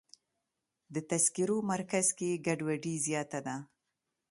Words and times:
د 0.93 0.95
تذکرو 1.09 1.57
مرکز 1.71 2.05
کې 2.17 2.41
ګډوډي 2.45 2.95
زیاته 3.05 3.39
ده. 3.45 3.55